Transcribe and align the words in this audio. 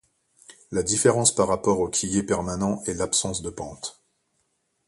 La 0.71 0.81
différence 0.81 1.31
par 1.35 1.47
rapport 1.47 1.79
au 1.79 1.87
quillier 1.87 2.23
permanent 2.23 2.81
est 2.87 2.95
l’absence 2.95 3.43
de 3.43 3.51
pente. 3.51 4.01